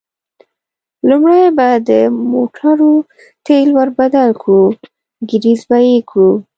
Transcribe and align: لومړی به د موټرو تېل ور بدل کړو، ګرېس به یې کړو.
لومړی 1.09 1.43
به 1.57 1.67
د 1.89 1.91
موټرو 2.31 2.93
تېل 3.45 3.67
ور 3.77 3.89
بدل 3.99 4.29
کړو، 4.41 4.63
ګرېس 5.29 5.61
به 5.69 5.77
یې 5.89 5.97
کړو. 6.09 6.31